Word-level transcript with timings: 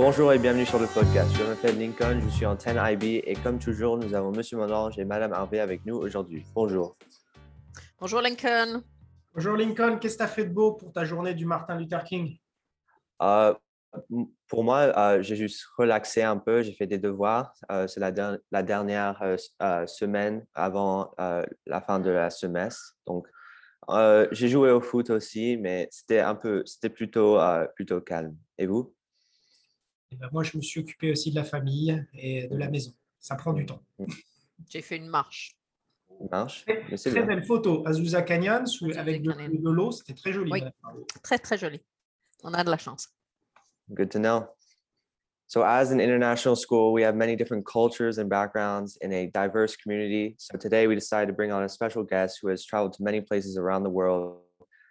Bonjour 0.00 0.32
et 0.32 0.38
bienvenue 0.38 0.64
sur 0.64 0.78
le 0.78 0.86
podcast. 0.86 1.28
Je 1.36 1.42
m'appelle 1.42 1.76
Lincoln, 1.76 2.20
je 2.22 2.28
suis 2.28 2.46
en 2.46 2.54
10 2.54 2.66
IB 2.92 3.02
et 3.26 3.34
comme 3.42 3.58
toujours, 3.58 3.98
nous 3.98 4.14
avons 4.14 4.30
Monsieur 4.30 4.56
Monange 4.56 4.96
et 4.96 5.04
Madame 5.04 5.32
Harvey 5.32 5.58
avec 5.58 5.84
nous 5.84 5.96
aujourd'hui. 5.96 6.46
Bonjour. 6.54 6.94
Bonjour 7.98 8.20
Lincoln. 8.20 8.84
Bonjour 9.34 9.56
Lincoln, 9.56 9.98
qu'est-ce 9.98 10.14
que 10.14 10.18
tu 10.18 10.24
as 10.24 10.28
fait 10.28 10.44
de 10.44 10.52
beau 10.54 10.74
pour 10.74 10.92
ta 10.92 11.04
journée 11.04 11.34
du 11.34 11.46
Martin 11.46 11.76
Luther 11.76 12.04
King? 12.04 12.36
Euh, 13.22 13.52
pour 14.46 14.62
moi, 14.62 14.78
euh, 14.96 15.20
j'ai 15.20 15.34
juste 15.34 15.64
relaxé 15.76 16.22
un 16.22 16.36
peu, 16.36 16.62
j'ai 16.62 16.74
fait 16.74 16.86
des 16.86 16.98
devoirs. 16.98 17.52
Euh, 17.72 17.88
C'est 17.88 17.98
la, 17.98 18.12
der- 18.12 18.38
la 18.52 18.62
dernière 18.62 19.20
euh, 19.22 19.36
euh, 19.62 19.84
semaine 19.88 20.46
avant 20.54 21.10
euh, 21.18 21.42
la 21.66 21.80
fin 21.80 21.98
de 21.98 22.10
la 22.10 22.30
semestre. 22.30 22.94
Donc, 23.04 23.26
euh, 23.88 24.28
j'ai 24.30 24.46
joué 24.48 24.70
au 24.70 24.80
foot 24.80 25.10
aussi, 25.10 25.56
mais 25.56 25.88
c'était 25.90 26.20
un 26.20 26.36
peu, 26.36 26.62
c'était 26.66 26.90
plutôt, 26.90 27.40
euh, 27.40 27.66
plutôt 27.74 28.00
calme. 28.00 28.36
Et 28.58 28.66
vous? 28.66 28.94
Eh 30.10 30.16
ben, 30.16 30.28
Moi, 30.32 30.42
je 30.44 30.56
me 30.56 30.62
suis 30.62 30.80
occupé 30.80 31.10
aussi 31.12 31.30
de 31.30 31.36
la 31.36 31.44
famille 31.44 32.04
et 32.14 32.46
de 32.48 32.56
la 32.56 32.68
maison. 32.70 32.92
Ça 33.20 33.34
prend 33.36 33.52
du 33.52 33.66
temps. 33.66 33.82
J'ai 34.70 34.82
fait 34.82 34.96
une 34.96 35.08
marche. 35.08 35.56
Ça 36.08 36.24
marche? 36.30 36.64
Mais 36.66 36.96
très 36.96 37.10
bien. 37.12 37.26
belle 37.26 37.44
photo. 37.44 37.86
Azusa 37.86 38.22
Canyon 38.22 38.66
sous- 38.66 38.86
Azusa 38.86 39.00
avec 39.00 39.22
de, 39.22 39.32
Canyon. 39.32 39.62
de 39.62 39.70
l'eau, 39.70 39.92
c'était 39.92 40.14
très 40.14 40.32
joli. 40.32 40.50
Oui. 40.50 40.60
Madame 40.60 40.72
Harvey. 40.82 41.04
Très 41.22 41.38
très 41.38 41.58
joli. 41.58 41.80
On 42.42 42.54
a 42.54 42.64
de 42.64 42.70
la 42.70 42.76
chance. 42.78 43.08
Good 43.90 44.10
to 44.10 44.18
know. 44.18 44.46
So, 45.46 45.62
as 45.62 45.92
an 45.92 46.00
international 46.00 46.56
school, 46.56 46.92
we 46.92 47.02
have 47.02 47.14
many 47.16 47.34
different 47.34 47.64
cultures 47.64 48.18
and 48.18 48.28
backgrounds 48.28 48.98
in 49.00 49.12
a 49.12 49.28
diverse 49.28 49.76
community. 49.76 50.34
So, 50.38 50.58
today 50.58 50.86
we 50.86 50.94
decided 50.94 51.28
to 51.28 51.32
bring 51.32 51.52
on 51.52 51.62
a 51.62 51.68
special 51.68 52.02
guest 52.04 52.38
who 52.42 52.48
has 52.48 52.64
traveled 52.66 52.92
to 52.94 53.02
many 53.02 53.20
places 53.22 53.56
around 53.56 53.84
the 53.84 53.90
world. 53.90 54.42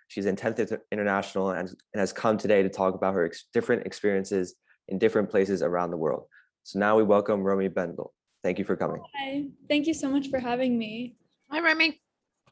She's 0.07 0.25
in 0.25 0.35
10th 0.35 0.79
International 0.91 1.51
and, 1.51 1.69
and 1.93 1.99
has 1.99 2.11
come 2.13 2.37
today 2.37 2.63
to 2.63 2.69
talk 2.69 2.95
about 2.95 3.13
her 3.13 3.25
ex- 3.25 3.45
different 3.53 3.85
experiences 3.85 4.55
in 4.87 4.97
different 4.97 5.29
places 5.29 5.61
around 5.61 5.91
the 5.91 5.97
world. 5.97 6.25
So, 6.63 6.79
now 6.79 6.97
we 6.97 7.03
welcome 7.03 7.43
Romy 7.43 7.67
Bendel. 7.67 8.13
Thank 8.43 8.59
you 8.59 8.65
for 8.65 8.75
coming. 8.75 9.01
Hi, 9.15 9.45
thank 9.69 9.87
you 9.87 9.93
so 9.93 10.09
much 10.09 10.29
for 10.29 10.39
having 10.39 10.77
me. 10.77 11.15
Hi 11.49 11.59
Remy. 11.59 11.99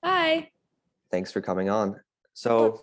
Hi. 0.04 0.50
Thanks 1.12 1.32
for 1.32 1.42
coming 1.42 1.70
on. 1.70 2.00
So, 2.34 2.82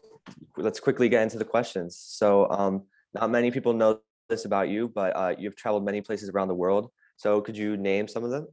let's 0.56 0.80
quickly 0.80 1.08
get 1.08 1.22
into 1.22 1.38
the 1.38 1.44
questions. 1.44 1.96
So, 1.96 2.50
um, 2.50 2.82
not 3.14 3.30
many 3.30 3.50
people 3.50 3.72
know 3.72 4.00
this 4.28 4.44
about 4.44 4.68
you, 4.68 4.88
but 4.88 5.14
uh, 5.16 5.34
you've 5.38 5.56
traveled 5.56 5.84
many 5.84 6.00
places 6.00 6.30
around 6.30 6.48
the 6.48 6.54
world. 6.54 6.90
So, 7.16 7.40
could 7.40 7.56
you 7.56 7.76
name 7.76 8.08
some 8.08 8.24
of 8.24 8.30
them? 8.30 8.48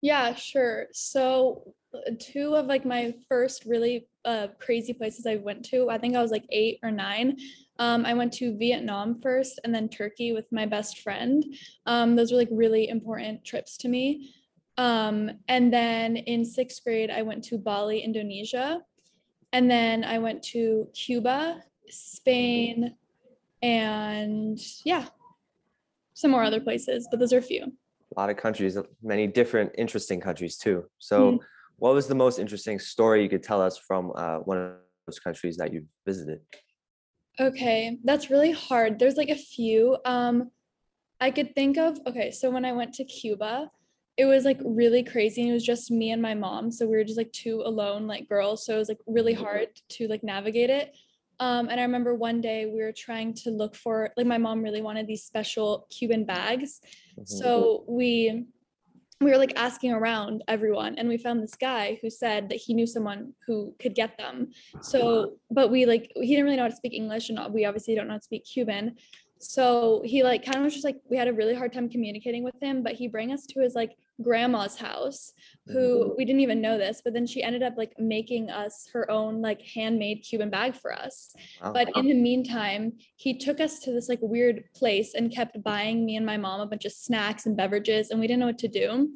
Yeah, 0.00 0.34
sure. 0.34 0.86
So, 0.92 1.74
uh, 1.94 2.12
two 2.20 2.54
of 2.54 2.66
like 2.66 2.84
my 2.84 3.14
first 3.28 3.64
really 3.64 4.08
uh, 4.28 4.48
crazy 4.58 4.92
places 4.92 5.26
I 5.26 5.36
went 5.36 5.64
to, 5.70 5.88
I 5.88 5.96
think 5.96 6.14
I 6.14 6.20
was 6.20 6.30
like 6.30 6.44
eight 6.50 6.78
or 6.82 6.90
nine. 6.90 7.38
Um, 7.78 8.04
I 8.04 8.12
went 8.12 8.32
to 8.34 8.56
Vietnam 8.58 9.20
first 9.22 9.58
and 9.64 9.74
then 9.74 9.88
Turkey 9.88 10.32
with 10.32 10.44
my 10.52 10.66
best 10.66 10.98
friend. 10.98 11.42
Um, 11.86 12.14
those 12.14 12.30
were 12.30 12.38
like 12.38 12.50
really 12.50 12.88
important 12.88 13.44
trips 13.44 13.78
to 13.78 13.88
me. 13.88 14.34
Um, 14.76 15.30
and 15.48 15.72
then 15.72 16.16
in 16.16 16.44
sixth 16.44 16.84
grade, 16.84 17.10
I 17.10 17.22
went 17.22 17.42
to 17.44 17.56
Bali, 17.56 18.00
Indonesia. 18.00 18.82
And 19.54 19.70
then 19.70 20.04
I 20.04 20.18
went 20.18 20.42
to 20.52 20.88
Cuba, 20.92 21.62
Spain, 21.88 22.94
and 23.62 24.58
yeah, 24.84 25.06
some 26.12 26.30
more 26.30 26.44
other 26.44 26.60
places, 26.60 27.08
but 27.10 27.18
those 27.18 27.32
are 27.32 27.38
a 27.38 27.42
few. 27.42 27.64
a 27.64 28.20
lot 28.20 28.30
of 28.30 28.36
countries, 28.36 28.76
many 29.02 29.26
different 29.26 29.70
interesting 29.78 30.20
countries 30.20 30.56
too. 30.58 30.84
So, 30.98 31.40
what 31.78 31.94
was 31.94 32.06
the 32.08 32.14
most 32.14 32.38
interesting 32.38 32.78
story 32.78 33.22
you 33.22 33.28
could 33.28 33.42
tell 33.42 33.62
us 33.62 33.78
from 33.78 34.12
uh, 34.14 34.38
one 34.38 34.58
of 34.58 34.72
those 35.06 35.18
countries 35.18 35.56
that 35.56 35.72
you've 35.72 35.88
visited? 36.04 36.40
Okay, 37.40 37.98
that's 38.04 38.30
really 38.30 38.50
hard. 38.50 38.98
There's 38.98 39.16
like 39.16 39.28
a 39.28 39.36
few. 39.36 39.96
Um, 40.04 40.50
I 41.20 41.30
could 41.30 41.54
think 41.54 41.78
of, 41.78 41.98
okay, 42.06 42.30
so 42.32 42.50
when 42.50 42.64
I 42.64 42.72
went 42.72 42.94
to 42.94 43.04
Cuba, 43.04 43.70
it 44.16 44.24
was 44.24 44.44
like 44.44 44.60
really 44.64 45.04
crazy. 45.04 45.42
And 45.42 45.50
it 45.50 45.54
was 45.54 45.64
just 45.64 45.90
me 45.90 46.10
and 46.10 46.20
my 46.20 46.34
mom. 46.34 46.72
So 46.72 46.84
we 46.86 46.96
were 46.96 47.04
just 47.04 47.18
like 47.18 47.30
two 47.32 47.62
alone, 47.64 48.08
like 48.08 48.28
girls. 48.28 48.66
So 48.66 48.74
it 48.74 48.78
was 48.78 48.88
like 48.88 48.98
really 49.06 49.34
hard 49.34 49.68
to 49.90 50.08
like 50.08 50.24
navigate 50.24 50.70
it. 50.70 50.96
Um, 51.38 51.68
and 51.68 51.78
I 51.78 51.84
remember 51.84 52.16
one 52.16 52.40
day 52.40 52.66
we 52.66 52.82
were 52.82 52.92
trying 52.92 53.32
to 53.34 53.50
look 53.50 53.76
for, 53.76 54.10
like, 54.16 54.26
my 54.26 54.38
mom 54.38 54.60
really 54.60 54.82
wanted 54.82 55.06
these 55.06 55.22
special 55.22 55.86
Cuban 55.88 56.24
bags. 56.24 56.80
Mhm. 57.16 57.28
So 57.28 57.84
we 57.86 58.46
we 59.20 59.30
were 59.30 59.36
like 59.36 59.52
asking 59.56 59.92
around 59.92 60.44
everyone 60.46 60.96
and 60.96 61.08
we 61.08 61.18
found 61.18 61.42
this 61.42 61.56
guy 61.56 61.98
who 62.00 62.08
said 62.08 62.48
that 62.48 62.56
he 62.56 62.72
knew 62.72 62.86
someone 62.86 63.32
who 63.46 63.74
could 63.80 63.94
get 63.94 64.16
them. 64.16 64.50
So 64.80 65.38
but 65.50 65.70
we 65.70 65.86
like 65.86 66.12
he 66.14 66.28
didn't 66.28 66.44
really 66.44 66.56
know 66.56 66.62
how 66.62 66.68
to 66.68 66.76
speak 66.76 66.94
English 66.94 67.28
and 67.28 67.38
we 67.52 67.64
obviously 67.64 67.94
don't 67.94 68.06
know 68.06 68.14
how 68.14 68.18
to 68.18 68.24
speak 68.24 68.44
Cuban. 68.44 68.96
So 69.40 70.02
he 70.04 70.22
like 70.22 70.44
kind 70.44 70.58
of 70.58 70.64
was 70.64 70.72
just 70.72 70.84
like 70.84 71.00
we 71.10 71.16
had 71.16 71.28
a 71.28 71.32
really 71.32 71.54
hard 71.54 71.72
time 71.72 71.88
communicating 71.88 72.44
with 72.44 72.60
him, 72.62 72.82
but 72.82 72.94
he 72.94 73.08
bring 73.08 73.32
us 73.32 73.46
to 73.46 73.60
his 73.60 73.74
like 73.74 73.96
grandma's 74.22 74.76
house 74.76 75.32
who 75.66 76.14
we 76.16 76.24
didn't 76.24 76.40
even 76.40 76.60
know 76.60 76.78
this, 76.78 77.02
but 77.04 77.12
then 77.12 77.26
she 77.26 77.42
ended 77.42 77.62
up 77.62 77.74
like 77.76 77.92
making 77.98 78.50
us 78.50 78.88
her 78.92 79.10
own 79.10 79.42
like 79.42 79.60
handmade 79.60 80.24
Cuban 80.28 80.50
bag 80.50 80.74
for 80.74 80.92
us. 80.92 81.34
Wow. 81.62 81.72
But 81.72 81.88
in 81.96 82.06
the 82.06 82.14
meantime, 82.14 82.94
he 83.16 83.36
took 83.36 83.60
us 83.60 83.78
to 83.80 83.92
this 83.92 84.08
like 84.08 84.20
weird 84.22 84.64
place 84.74 85.14
and 85.14 85.32
kept 85.32 85.62
buying 85.62 86.06
me 86.06 86.16
and 86.16 86.24
my 86.24 86.36
mom 86.36 86.60
a 86.60 86.66
bunch 86.66 86.84
of 86.84 86.92
snacks 86.92 87.46
and 87.46 87.56
beverages, 87.56 88.10
and 88.10 88.18
we 88.18 88.26
didn't 88.26 88.40
know 88.40 88.46
what 88.46 88.58
to 88.58 88.68
do. 88.68 89.10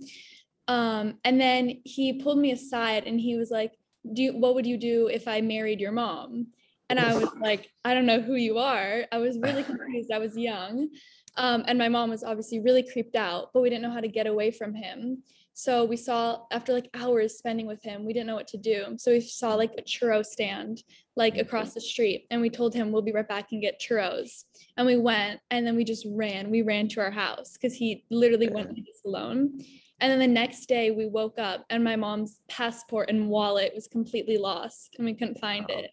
Um, 0.68 1.18
and 1.24 1.40
then 1.40 1.80
he 1.84 2.22
pulled 2.22 2.38
me 2.38 2.52
aside 2.52 3.04
and 3.06 3.20
he 3.20 3.36
was 3.36 3.50
like, 3.50 3.72
"Do 4.12 4.22
you, 4.22 4.32
what 4.32 4.54
would 4.54 4.66
you 4.66 4.76
do 4.76 5.08
if 5.08 5.26
I 5.26 5.40
married 5.40 5.80
your 5.80 5.92
mom?" 5.92 6.48
And 6.90 7.00
I 7.00 7.14
was 7.14 7.30
like, 7.40 7.70
"I 7.84 7.94
don't 7.94 8.06
know 8.06 8.20
who 8.20 8.34
you 8.34 8.58
are." 8.58 9.06
I 9.10 9.18
was 9.18 9.38
really 9.38 9.62
confused. 9.62 10.12
I 10.12 10.18
was 10.18 10.36
young, 10.36 10.90
um, 11.36 11.64
and 11.66 11.78
my 11.78 11.88
mom 11.88 12.10
was 12.10 12.24
obviously 12.24 12.60
really 12.60 12.82
creeped 12.82 13.16
out, 13.16 13.50
but 13.54 13.62
we 13.62 13.70
didn't 13.70 13.82
know 13.82 13.90
how 13.90 14.00
to 14.00 14.08
get 14.08 14.26
away 14.26 14.50
from 14.50 14.74
him. 14.74 15.22
So 15.54 15.84
we 15.84 15.96
saw 15.96 16.44
after 16.50 16.72
like 16.72 16.88
hours 16.94 17.36
spending 17.36 17.66
with 17.66 17.82
him, 17.82 18.06
we 18.06 18.12
didn't 18.12 18.26
know 18.26 18.34
what 18.34 18.48
to 18.48 18.56
do. 18.56 18.96
So 18.98 19.12
we 19.12 19.20
saw 19.20 19.54
like 19.54 19.72
a 19.76 19.82
churro 19.82 20.24
stand 20.24 20.82
like 21.14 21.36
across 21.36 21.74
the 21.74 21.80
street 21.80 22.26
and 22.30 22.40
we 22.40 22.48
told 22.48 22.74
him 22.74 22.90
we'll 22.90 23.02
be 23.02 23.12
right 23.12 23.28
back 23.28 23.52
and 23.52 23.60
get 23.60 23.80
churros. 23.80 24.44
And 24.76 24.86
we 24.86 24.96
went 24.96 25.40
and 25.50 25.66
then 25.66 25.76
we 25.76 25.84
just 25.84 26.06
ran. 26.10 26.50
We 26.50 26.62
ran 26.62 26.88
to 26.88 27.00
our 27.00 27.10
house 27.10 27.52
because 27.52 27.74
he 27.74 28.04
literally 28.10 28.48
went 28.48 28.78
alone. 29.04 29.60
And 30.00 30.10
then 30.10 30.18
the 30.18 30.26
next 30.26 30.66
day 30.66 30.90
we 30.90 31.06
woke 31.06 31.38
up 31.38 31.64
and 31.68 31.84
my 31.84 31.96
mom's 31.96 32.40
passport 32.48 33.10
and 33.10 33.28
wallet 33.28 33.72
was 33.74 33.86
completely 33.86 34.38
lost 34.38 34.96
and 34.96 35.04
we 35.04 35.14
couldn't 35.14 35.38
find 35.38 35.68
it. 35.68 35.90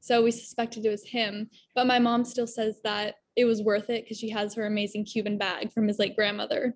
So 0.00 0.22
we 0.22 0.32
suspected 0.32 0.84
it 0.84 0.90
was 0.90 1.04
him. 1.04 1.48
But 1.74 1.86
my 1.86 1.98
mom 1.98 2.24
still 2.24 2.46
says 2.46 2.80
that 2.82 3.16
it 3.36 3.44
was 3.44 3.62
worth 3.62 3.90
it 3.90 4.04
because 4.04 4.18
she 4.18 4.30
has 4.30 4.54
her 4.54 4.66
amazing 4.66 5.04
Cuban 5.04 5.38
bag 5.38 5.72
from 5.72 5.88
his 5.88 5.98
late 5.98 6.16
grandmother. 6.16 6.74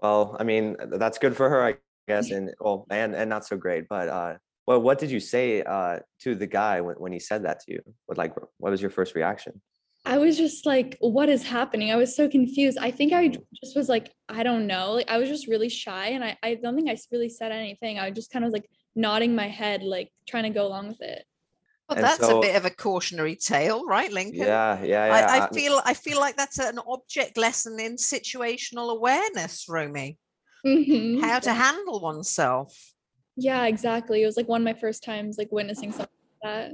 Well, 0.00 0.36
I 0.38 0.44
mean, 0.44 0.76
that's 0.92 1.18
good 1.18 1.36
for 1.36 1.48
her, 1.48 1.64
I 1.64 1.76
guess, 2.08 2.30
and 2.30 2.52
well, 2.60 2.86
and 2.90 3.14
and 3.14 3.30
not 3.30 3.46
so 3.46 3.56
great. 3.56 3.88
But 3.88 4.08
uh, 4.08 4.34
well, 4.66 4.80
what 4.80 4.98
did 4.98 5.10
you 5.10 5.20
say 5.20 5.62
uh, 5.62 6.00
to 6.20 6.34
the 6.34 6.46
guy 6.46 6.80
when, 6.80 6.96
when 6.96 7.12
he 7.12 7.20
said 7.20 7.44
that 7.44 7.60
to 7.60 7.72
you? 7.72 7.80
What 8.06 8.18
like, 8.18 8.34
what 8.58 8.70
was 8.70 8.80
your 8.80 8.90
first 8.90 9.14
reaction? 9.14 9.60
I 10.04 10.18
was 10.18 10.36
just 10.36 10.66
like, 10.66 10.96
what 11.00 11.28
is 11.28 11.44
happening? 11.44 11.92
I 11.92 11.96
was 11.96 12.16
so 12.16 12.28
confused. 12.28 12.76
I 12.78 12.90
think 12.90 13.12
I 13.12 13.28
just 13.28 13.76
was 13.76 13.88
like, 13.88 14.12
I 14.28 14.42
don't 14.42 14.66
know. 14.66 14.92
Like 14.94 15.08
I 15.08 15.18
was 15.18 15.28
just 15.28 15.46
really 15.46 15.68
shy 15.68 16.08
and 16.08 16.24
I, 16.24 16.36
I 16.42 16.56
don't 16.56 16.74
think 16.74 16.90
I 16.90 16.96
really 17.12 17.28
said 17.28 17.52
anything. 17.52 18.00
I 18.00 18.08
was 18.08 18.16
just 18.16 18.32
kind 18.32 18.44
of 18.44 18.48
was 18.48 18.54
like 18.54 18.68
nodding 18.96 19.36
my 19.36 19.46
head, 19.46 19.82
like 19.84 20.10
trying 20.28 20.42
to 20.42 20.50
go 20.50 20.66
along 20.66 20.88
with 20.88 21.02
it. 21.02 21.24
Well, 21.94 22.04
And 22.04 22.04
that's 22.04 22.26
so- 22.26 22.38
a 22.38 22.40
bit 22.40 22.56
of 22.56 22.64
a 22.64 22.70
cautionary 22.70 23.36
tale, 23.36 23.84
right, 23.86 24.10
Lincoln? 24.12 24.40
Yeah, 24.40 24.82
yeah, 24.82 25.06
yeah. 25.06 25.14
I, 25.14 25.38
I 25.38 25.46
I- 25.46 25.50
feel 25.50 25.80
I 25.84 25.94
feel 25.94 26.18
like 26.18 26.36
that's 26.36 26.58
an 26.58 26.78
object 26.86 27.36
lesson 27.36 27.78
in 27.80 27.96
situational 27.96 28.90
awareness, 28.90 29.66
Romy. 29.68 30.18
Mhm. 30.64 31.20
How 31.20 31.38
to 31.40 31.52
handle 31.52 32.00
oneself. 32.00 32.76
Yeah, 33.36 33.64
exactly. 33.66 34.22
It 34.22 34.26
was 34.26 34.36
like 34.36 34.48
one 34.48 34.60
of 34.60 34.64
my 34.64 34.74
first 34.74 35.02
times 35.04 35.36
like 35.38 35.50
witnessing 35.50 35.90
something 35.90 36.06
like 36.44 36.52
that. 36.52 36.72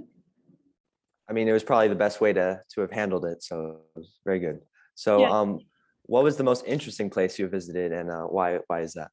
I 1.28 1.32
mean, 1.32 1.48
it 1.48 1.52
was 1.52 1.62
probably 1.64 1.88
the 1.88 1.94
best 1.94 2.20
way 2.20 2.32
to 2.32 2.62
to 2.75 2.81
have 2.81 2.90
handled 2.90 3.25
it. 3.25 3.42
So 3.42 3.81
it 3.96 3.98
was 3.98 4.19
very 4.25 4.38
good. 4.40 4.60
So, 4.94 5.20
Yeah. 5.20 5.31
um, 5.31 5.60
what 6.04 6.22
was 6.25 6.37
the 6.37 6.44
most 6.44 6.64
interesting 6.66 7.10
place 7.10 7.38
you 7.38 7.48
visited, 7.48 7.92
and 7.92 8.10
uh, 8.10 8.25
why 8.25 8.60
why 8.66 8.81
is 8.81 8.92
that? 8.94 9.10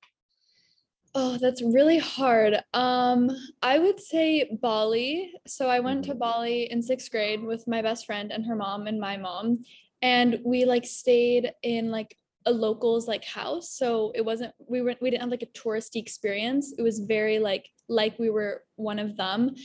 Oh, 1.18 1.38
that's 1.38 1.62
really 1.62 1.98
hard. 1.98 2.62
Um, 2.74 3.32
I 3.62 3.80
would 3.80 4.02
say 4.02 4.58
Bali. 4.62 5.32
So 5.48 5.70
I 5.70 5.80
went 5.80 6.04
to 6.06 6.14
Bali 6.16 6.70
in 6.70 6.82
sixth 6.82 7.10
grade 7.10 7.42
with 7.42 7.66
my 7.70 7.82
best 7.82 8.06
friend 8.06 8.34
and 8.34 8.46
her 8.46 8.56
mom 8.56 8.88
and 8.88 9.00
my 9.00 9.16
mom. 9.16 9.64
And 10.02 10.40
we 10.44 10.66
like 10.66 10.86
stayed 10.86 11.54
in 11.64 11.90
like 11.90 12.18
a 12.46 12.52
local's 12.52 13.08
like 13.08 13.24
house. 13.24 13.72
So 13.72 14.12
it 14.14 14.26
wasn't 14.26 14.54
we 14.68 14.82
weren't 14.82 15.02
we 15.02 15.10
didn't 15.10 15.22
have 15.22 15.32
like 15.32 15.42
a 15.42 15.58
touristy 15.58 16.02
experience. 16.02 16.74
It 16.78 16.82
was 16.82 17.00
very 17.00 17.40
like 17.40 17.70
like 17.88 18.20
we 18.20 18.30
were 18.30 18.64
one 18.76 19.00
of 19.00 19.16
them. 19.16 19.56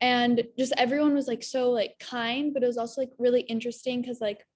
And 0.00 0.44
just 0.56 0.72
everyone 0.78 1.14
was 1.14 1.26
like 1.26 1.42
so 1.42 1.72
like 1.72 1.98
kind, 1.98 2.54
but 2.54 2.62
it 2.62 2.66
was 2.66 2.78
also 2.78 3.00
like 3.00 3.10
really 3.18 3.40
interesting 3.42 4.00
because 4.00 4.20
like 4.20 4.46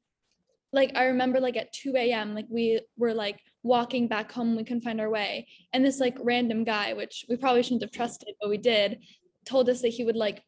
like 0.73 0.93
I 0.95 1.07
remember 1.07 1.41
like 1.41 1.57
at 1.57 1.73
2 1.73 1.95
a.m. 1.97 2.33
like 2.33 2.47
we 2.49 2.81
were 2.97 3.13
like 3.13 3.41
walking 3.65 4.07
back 4.07 4.31
home, 4.31 4.55
we 4.55 4.63
couldn't 4.63 4.83
find 4.83 5.01
our 5.01 5.11
way. 5.11 5.49
And 5.73 5.85
this 5.85 5.99
like 5.99 6.17
random 6.21 6.63
guy, 6.63 6.93
which 6.93 7.25
we 7.29 7.37
probably 7.37 7.63
shouldn't 7.63 7.83
have 7.83 7.91
trusted, 7.91 8.35
but 8.41 8.51
we 8.51 8.59
did, 8.59 9.01
told 9.45 9.69
us 9.69 9.81
that 9.83 9.89
he 9.89 10.05
would 10.05 10.17
like 10.17 10.43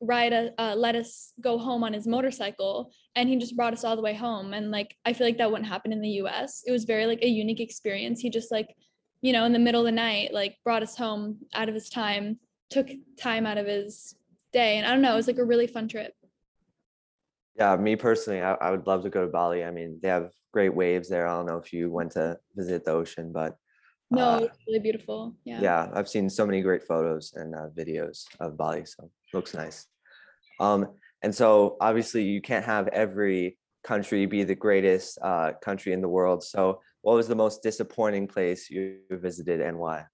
ride 0.00 0.32
a 0.32 0.52
uh, 0.60 0.74
let 0.74 0.94
us 0.94 1.32
go 1.40 1.56
home 1.56 1.82
on 1.82 1.92
his 1.92 2.06
motorcycle 2.06 2.90
and 3.14 3.30
he 3.30 3.36
just 3.36 3.56
brought 3.56 3.72
us 3.72 3.84
all 3.84 3.96
the 3.96 4.02
way 4.02 4.14
home. 4.14 4.52
And 4.54 4.70
like 4.70 4.96
i 5.04 5.12
feel 5.12 5.26
like 5.26 5.38
that 5.38 5.50
wouldn't 5.50 5.68
happen 5.68 5.92
in 5.92 6.00
the 6.00 6.08
us 6.08 6.62
it 6.66 6.72
was 6.72 6.84
very 6.84 7.06
like 7.06 7.22
a 7.22 7.28
unique 7.28 7.60
experience. 7.60 8.20
He 8.20 8.30
just 8.30 8.50
like 8.50 8.74
you 9.20 9.32
know 9.32 9.44
in 9.44 9.52
the 9.52 9.58
middle 9.58 9.82
of 9.82 9.86
the 9.86 9.92
night 9.92 10.32
like 10.32 10.56
brought 10.64 10.82
us 10.82 10.96
home 10.96 11.38
out 11.54 11.68
of 11.68 11.74
his 11.74 11.88
time 11.88 12.38
took 12.68 12.88
time 13.18 13.46
out 13.46 13.58
of 13.58 13.66
his 13.66 14.16
day. 14.52 14.76
And 14.78 14.86
i 14.86 14.90
don't 14.90 15.02
know 15.02 15.12
it 15.12 15.16
was 15.16 15.26
like 15.28 15.38
a 15.38 15.44
really 15.44 15.66
fun 15.66 15.88
trip 15.88 16.12
Yeah, 17.58 17.76
me 17.76 17.96
personally, 17.96 18.42
I, 18.42 18.52
I 18.54 18.70
would 18.70 18.86
love 18.86 19.02
to 19.04 19.10
go 19.10 19.22
to 19.24 19.32
Bali. 19.32 19.64
I 19.64 19.70
mean, 19.70 19.98
they 20.02 20.08
have 20.08 20.30
great 20.52 20.74
waves 20.74 21.08
there. 21.08 21.26
I 21.26 21.36
don't 21.36 21.46
know 21.46 21.56
if 21.58 21.72
you 21.72 21.90
went 21.90 22.12
to 22.12 22.38
visit 22.54 22.84
the 22.84 22.92
ocean, 22.92 23.32
but 23.32 23.56
no 24.10 24.22
Uh, 24.22 24.36
it 24.36 24.42
was 24.42 24.58
really 24.68 24.80
beautiful 24.80 25.34
yeah 25.44 25.60
yeah, 25.60 25.90
I've 25.94 26.08
seen 26.08 26.30
so 26.30 26.46
many 26.46 26.60
great 26.60 26.82
photos 26.82 27.32
and 27.34 27.54
uh, 27.54 27.68
videos 27.76 28.24
of 28.40 28.56
Bali, 28.56 28.84
so 28.84 29.10
looks 29.32 29.54
nice. 29.54 29.86
Um, 30.60 30.86
and 31.22 31.34
so 31.34 31.76
obviously 31.80 32.22
you 32.24 32.40
can't 32.40 32.64
have 32.64 32.88
every 32.88 33.58
country 33.82 34.26
be 34.26 34.44
the 34.44 34.54
greatest 34.54 35.18
uh, 35.22 35.52
country 35.62 35.92
in 35.92 36.00
the 36.00 36.08
world. 36.08 36.42
So 36.44 36.80
what 37.02 37.16
was 37.16 37.28
the 37.28 37.34
most 37.34 37.62
disappointing 37.62 38.28
place 38.28 38.70
you 38.70 38.98
visited 39.10 39.60
and 39.60 39.78
why? 39.78 40.04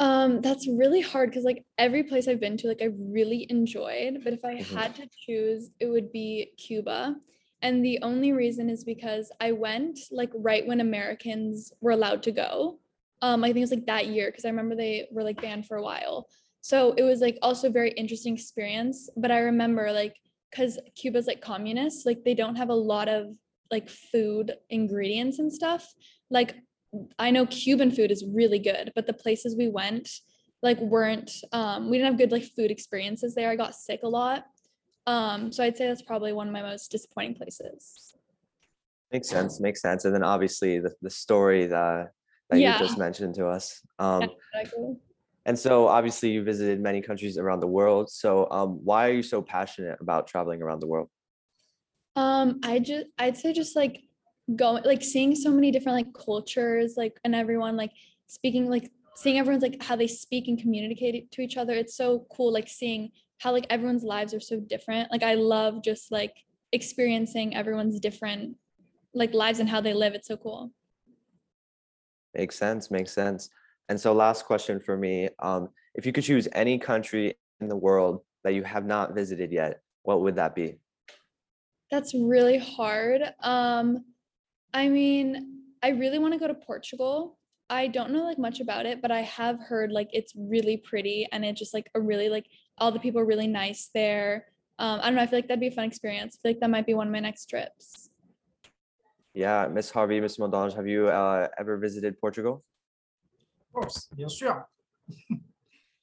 Um, 0.00 0.40
that's 0.40 0.66
really 0.66 1.02
hard 1.02 1.28
because 1.28 1.44
like 1.44 1.66
every 1.76 2.02
place 2.02 2.26
I've 2.26 2.40
been 2.40 2.56
to, 2.56 2.68
like 2.68 2.80
I 2.80 2.88
really 2.98 3.46
enjoyed, 3.50 4.24
but 4.24 4.32
if 4.32 4.42
I 4.42 4.54
Mhm. 4.54 4.74
had 4.74 4.94
to 4.96 5.06
choose, 5.26 5.70
it 5.78 5.86
would 5.86 6.10
be 6.10 6.52
Cuba. 6.56 7.16
And 7.60 7.84
the 7.84 7.98
only 8.00 8.32
reason 8.32 8.70
is 8.70 8.82
because 8.82 9.30
I 9.40 9.52
went 9.52 9.98
like 10.10 10.30
right 10.34 10.66
when 10.66 10.80
Americans 10.80 11.70
were 11.82 11.90
allowed 11.90 12.22
to 12.22 12.32
go. 12.32 12.80
Um, 13.20 13.44
I 13.44 13.48
think 13.48 13.58
it 13.58 13.60
was 13.60 13.70
like 13.72 13.86
that 13.86 14.06
year 14.06 14.30
because 14.30 14.46
I 14.46 14.48
remember 14.48 14.74
they 14.74 15.06
were 15.12 15.22
like 15.22 15.42
banned 15.42 15.66
for 15.66 15.76
a 15.76 15.82
while. 15.82 16.30
So 16.62 16.92
it 16.92 17.02
was 17.02 17.20
like 17.20 17.38
also 17.42 17.68
a 17.68 17.70
very 17.70 17.90
interesting 17.90 18.32
experience. 18.32 19.10
But 19.18 19.30
I 19.30 19.40
remember 19.40 19.92
like 19.92 20.16
because 20.50 20.78
Cuba's 20.96 21.26
like 21.26 21.42
communist, 21.42 22.06
like 22.06 22.24
they 22.24 22.34
don't 22.34 22.56
have 22.56 22.70
a 22.70 22.74
lot 22.74 23.08
of 23.08 23.36
like 23.70 23.90
food 23.90 24.54
ingredients 24.70 25.38
and 25.38 25.52
stuff. 25.52 25.92
Like 26.30 26.56
I 27.18 27.30
know 27.30 27.46
Cuban 27.46 27.90
food 27.90 28.10
is 28.10 28.24
really 28.24 28.58
good, 28.58 28.92
but 28.94 29.06
the 29.06 29.12
places 29.12 29.56
we 29.56 29.68
went 29.68 30.08
like 30.62 30.78
weren't 30.80 31.30
um 31.52 31.88
we 31.90 31.96
didn't 31.96 32.12
have 32.12 32.18
good 32.18 32.32
like 32.32 32.44
food 32.54 32.70
experiences 32.70 33.34
there. 33.34 33.50
I 33.50 33.56
got 33.56 33.74
sick 33.74 34.00
a 34.02 34.08
lot. 34.08 34.44
Um 35.06 35.52
so 35.52 35.64
I'd 35.64 35.76
say 35.76 35.86
that's 35.86 36.02
probably 36.02 36.32
one 36.32 36.48
of 36.48 36.52
my 36.52 36.62
most 36.62 36.90
disappointing 36.90 37.34
places. 37.34 38.14
Makes 39.12 39.28
sense, 39.28 39.60
makes 39.60 39.80
sense. 39.80 40.04
And 40.04 40.14
then 40.14 40.22
obviously 40.22 40.78
the, 40.78 40.92
the 41.02 41.10
story 41.10 41.66
that, 41.66 42.12
that 42.48 42.60
you 42.60 42.70
just 42.78 42.96
mentioned 42.96 43.34
to 43.36 43.48
us. 43.48 43.80
Um, 43.98 44.30
Exactly. 44.54 44.98
and 45.46 45.58
so 45.58 45.88
obviously 45.88 46.30
you 46.30 46.44
visited 46.44 46.80
many 46.80 47.00
countries 47.00 47.36
around 47.36 47.58
the 47.58 47.66
world. 47.66 48.08
So 48.08 48.46
um, 48.52 48.80
why 48.84 49.08
are 49.08 49.12
you 49.12 49.24
so 49.24 49.42
passionate 49.42 49.98
about 50.00 50.28
traveling 50.28 50.62
around 50.62 50.80
the 50.80 50.86
world? 50.86 51.08
Um 52.16 52.60
I 52.64 52.80
just 52.80 53.06
I'd 53.18 53.36
say 53.36 53.52
just 53.52 53.74
like 53.76 54.02
going 54.56 54.82
like 54.84 55.02
seeing 55.02 55.34
so 55.34 55.50
many 55.50 55.70
different 55.70 55.96
like 55.96 56.14
cultures 56.14 56.94
like 56.96 57.18
and 57.24 57.34
everyone 57.34 57.76
like 57.76 57.92
speaking 58.26 58.68
like 58.68 58.90
seeing 59.14 59.38
everyone's 59.38 59.62
like 59.62 59.82
how 59.82 59.96
they 59.96 60.06
speak 60.06 60.48
and 60.48 60.60
communicate 60.60 61.30
to 61.30 61.42
each 61.42 61.56
other. 61.56 61.74
It's 61.74 61.96
so 61.96 62.26
cool 62.34 62.52
like 62.52 62.68
seeing 62.68 63.10
how 63.38 63.52
like 63.52 63.66
everyone's 63.70 64.04
lives 64.04 64.32
are 64.34 64.40
so 64.40 64.60
different. 64.60 65.10
Like 65.10 65.22
I 65.22 65.34
love 65.34 65.82
just 65.82 66.10
like 66.10 66.34
experiencing 66.72 67.54
everyone's 67.54 68.00
different 68.00 68.56
like 69.12 69.34
lives 69.34 69.58
and 69.58 69.68
how 69.68 69.80
they 69.80 69.92
live. 69.92 70.14
It's 70.14 70.28
so 70.28 70.36
cool. 70.36 70.70
Makes 72.34 72.56
sense, 72.56 72.90
makes 72.90 73.12
sense. 73.12 73.50
And 73.88 74.00
so 74.00 74.12
last 74.12 74.44
question 74.44 74.78
for 74.78 74.96
me, 74.96 75.28
um, 75.40 75.68
if 75.94 76.06
you 76.06 76.12
could 76.12 76.24
choose 76.24 76.46
any 76.52 76.78
country 76.78 77.34
in 77.60 77.68
the 77.68 77.76
world 77.76 78.20
that 78.44 78.54
you 78.54 78.62
have 78.62 78.86
not 78.86 79.14
visited 79.14 79.50
yet, 79.50 79.80
what 80.02 80.20
would 80.20 80.36
that 80.36 80.54
be? 80.54 80.76
That's 81.90 82.14
really 82.14 82.58
hard. 82.58 83.22
Um, 83.40 84.04
I 84.72 84.88
mean, 84.88 85.62
I 85.82 85.88
really 85.90 86.18
want 86.18 86.32
to 86.34 86.38
go 86.38 86.46
to 86.46 86.54
Portugal. 86.54 87.38
I 87.68 87.86
don't 87.86 88.10
know 88.10 88.24
like 88.24 88.38
much 88.38 88.60
about 88.60 88.86
it, 88.86 89.00
but 89.00 89.10
I 89.10 89.22
have 89.22 89.60
heard 89.60 89.92
like 89.92 90.10
it's 90.12 90.32
really 90.36 90.76
pretty 90.76 91.26
and 91.32 91.44
it's 91.44 91.58
just 91.58 91.72
like 91.72 91.90
a 91.94 92.00
really 92.00 92.28
like 92.28 92.46
all 92.78 92.90
the 92.90 92.98
people 92.98 93.20
are 93.20 93.26
really 93.26 93.46
nice 93.46 93.90
there. 93.94 94.46
Um, 94.78 95.00
I 95.00 95.06
don't 95.06 95.16
know. 95.16 95.22
I 95.22 95.26
feel 95.26 95.38
like 95.38 95.48
that'd 95.48 95.60
be 95.60 95.68
a 95.68 95.72
fun 95.72 95.84
experience. 95.84 96.36
I 96.36 96.42
feel 96.42 96.52
like 96.52 96.60
that 96.60 96.70
might 96.70 96.86
be 96.86 96.94
one 96.94 97.06
of 97.06 97.12
my 97.12 97.20
next 97.20 97.46
trips. 97.46 98.10
Yeah, 99.34 99.68
Miss 99.70 99.90
Harvey, 99.90 100.20
Miss 100.20 100.38
Mondange, 100.38 100.74
have 100.74 100.88
you 100.88 101.08
uh, 101.08 101.48
ever 101.58 101.76
visited 101.76 102.20
Portugal? 102.20 102.64
Of 103.60 103.72
course, 103.72 104.08
bien 104.16 104.28
sûr. 104.28 104.64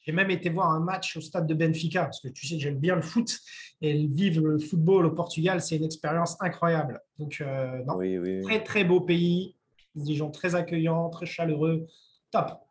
J'ai 0.08 0.14
même 0.14 0.32
été 0.32 0.50
voir 0.50 0.72
un 0.72 0.80
match 0.80 1.18
au 1.18 1.22
stade 1.22 1.46
de 1.48 1.54
Benfica, 1.54 2.06
parce 2.06 2.22
que 2.22 2.30
tu 2.30 2.48
sais 2.48 2.56
que 2.56 2.62
j'aime 2.62 2.80
bien 2.80 2.96
le 2.96 3.02
foot, 3.02 3.38
et 3.82 4.08
vivre 4.08 4.42
le 4.48 4.58
football 4.58 5.06
au 5.06 5.12
Portugal, 5.12 5.62
c'est 5.62 5.76
une 5.76 5.84
expérience 5.84 6.38
incroyable. 6.40 7.02
Donc, 7.20 7.42
euh, 7.42 7.84
non, 7.84 7.98
Oui, 7.98 8.18
oui. 8.18 8.38
oui. 8.38 8.42
très 8.44 8.64
très 8.64 8.84
beau 8.86 9.02
pays, 9.02 9.58
des 9.96 10.16
gens 10.16 10.32
très 10.32 10.56
accueillants, 10.56 11.10
très 11.10 11.26
chaleureux, 11.26 11.86
top. 12.32 12.64